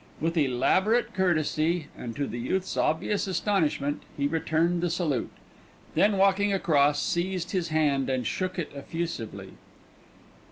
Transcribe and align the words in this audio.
With 0.19 0.35
elaborate 0.35 1.13
courtesy, 1.13 1.85
and 1.95 2.15
to 2.15 2.25
the 2.25 2.39
youth's 2.39 2.75
obvious 2.75 3.27
astonishment, 3.27 4.01
he 4.17 4.25
returned 4.25 4.81
the 4.81 4.89
salute, 4.89 5.29
then 5.93 6.17
walking 6.17 6.51
across 6.51 6.99
seized 6.99 7.51
his 7.51 7.67
hand 7.67 8.09
and 8.09 8.25
shook 8.25 8.57
it 8.57 8.71
effusively. 8.73 9.49